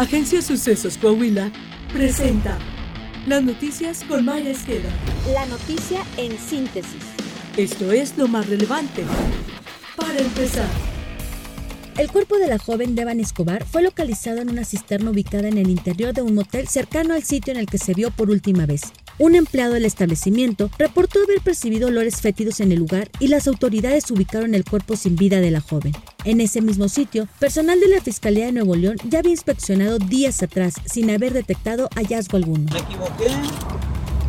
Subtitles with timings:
[0.00, 1.52] Agencia Sucesos Coahuila
[1.92, 2.56] presenta
[3.26, 4.88] las noticias con Maya Esqueda.
[5.34, 7.04] La noticia en síntesis.
[7.58, 9.04] Esto es lo más relevante.
[9.96, 10.70] Para empezar.
[11.98, 15.68] El cuerpo de la joven Devan Escobar fue localizado en una cisterna ubicada en el
[15.68, 18.94] interior de un motel cercano al sitio en el que se vio por última vez.
[19.20, 24.10] Un empleado del establecimiento reportó haber percibido olores fétidos en el lugar y las autoridades
[24.10, 25.92] ubicaron el cuerpo sin vida de la joven.
[26.24, 30.42] En ese mismo sitio, personal de la Fiscalía de Nuevo León ya había inspeccionado días
[30.42, 32.72] atrás sin haber detectado hallazgo alguno.
[32.72, 33.26] Me equivoqué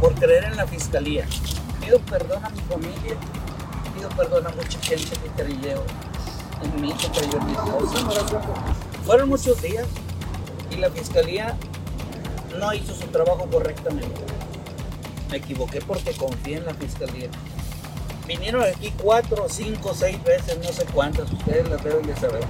[0.01, 1.25] por creer en la Fiscalía.
[1.79, 3.15] Pido perdón a mi familia,
[3.95, 5.85] pido perdón a mucha gente que creyó
[6.63, 8.41] en mí, que creyó en mi esposa.
[9.05, 9.87] Fueron muchos días
[10.69, 11.55] y la Fiscalía
[12.59, 14.40] no hizo su trabajo correctamente.
[15.31, 17.29] Me equivoqué porque confié en la fiscalía.
[18.27, 22.43] Vinieron aquí cuatro, cinco, seis veces, no sé cuántas, ustedes las deben de saber.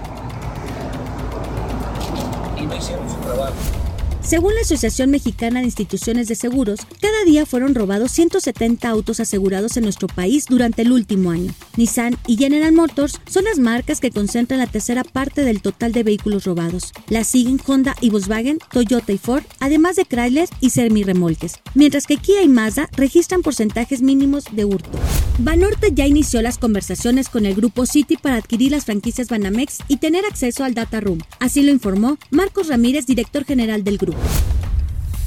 [2.57, 3.54] Y no hicieron su trabajo.
[4.23, 9.77] Según la Asociación Mexicana de Instituciones de Seguros, cada día fueron robados 170 autos asegurados
[9.77, 11.51] en nuestro país durante el último año.
[11.76, 16.04] Nissan y General Motors son las marcas que concentran la tercera parte del total de
[16.04, 16.93] vehículos robados.
[17.10, 22.17] Las siguen Honda y Volkswagen, Toyota y Ford, además de Chrysler y Remolques, mientras que
[22.17, 24.90] Kia y Mazda registran porcentajes mínimos de hurto.
[25.40, 29.98] Banorte ya inició las conversaciones con el grupo City para adquirir las franquicias Banamex y
[29.98, 31.20] tener acceso al Data Room.
[31.40, 34.10] Así lo informó Marcos Ramírez, director general del grupo.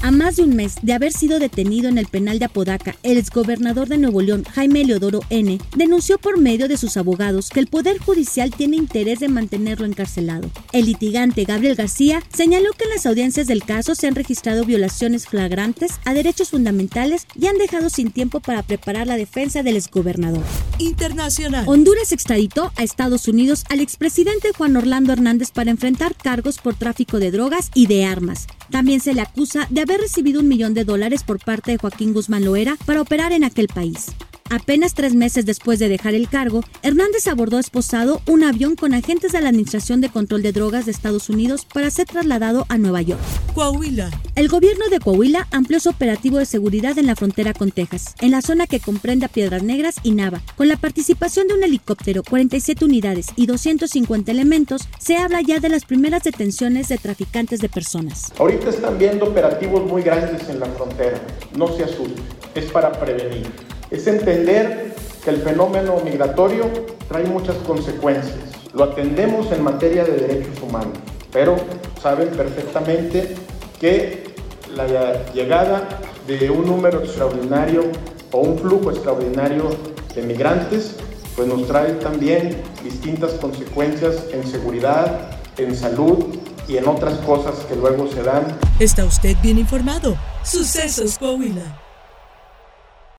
[0.05, 3.17] A más de un mes de haber sido detenido en el penal de Apodaca, el
[3.17, 7.65] exgobernador de Nuevo León, Jaime Leodoro N., denunció por medio de sus abogados que el
[7.65, 10.51] Poder Judicial tiene interés de mantenerlo encarcelado.
[10.73, 15.25] El litigante Gabriel García señaló que en las audiencias del caso se han registrado violaciones
[15.25, 20.43] flagrantes a derechos fundamentales y han dejado sin tiempo para preparar la defensa del exgobernador.
[20.77, 21.63] Internacional.
[21.67, 27.17] Honduras extraditó a Estados Unidos al expresidente Juan Orlando Hernández para enfrentar cargos por tráfico
[27.17, 28.45] de drogas y de armas.
[28.71, 32.13] También se le acusa de haber recibido un millón de dólares por parte de Joaquín
[32.13, 34.07] Guzmán Loera para operar en aquel país.
[34.55, 39.33] Apenas tres meses después de dejar el cargo, Hernández abordó esposado un avión con agentes
[39.33, 43.01] de la Administración de Control de Drogas de Estados Unidos para ser trasladado a Nueva
[43.01, 43.19] York.
[43.53, 44.09] Coahuila.
[44.35, 48.31] El gobierno de Coahuila amplió su operativo de seguridad en la frontera con Texas, en
[48.31, 50.41] la zona que comprende a Piedras Negras y Nava.
[50.55, 55.67] Con la participación de un helicóptero, 47 unidades y 250 elementos, se habla ya de
[55.67, 58.31] las primeras detenciones de traficantes de personas.
[58.39, 61.19] Ahorita están viendo operativos muy grandes en la frontera.
[61.57, 62.23] No se asusten,
[62.55, 66.65] es para prevenir es entender que el fenómeno migratorio
[67.07, 68.35] trae muchas consecuencias.
[68.73, 70.97] Lo atendemos en materia de derechos humanos,
[71.31, 71.55] pero
[72.01, 73.35] saben perfectamente
[73.79, 74.35] que
[74.75, 75.87] la llegada
[76.27, 77.83] de un número extraordinario
[78.31, 79.69] o un flujo extraordinario
[80.13, 80.97] de migrantes,
[81.35, 86.35] pues nos trae también distintas consecuencias en seguridad, en salud
[86.67, 88.57] y en otras cosas que luego se dan.
[88.79, 90.17] Está usted bien informado.
[90.43, 91.84] Sucesos Coahuila.